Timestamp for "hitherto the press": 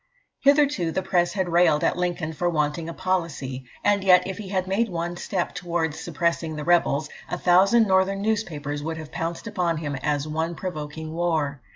0.39-1.33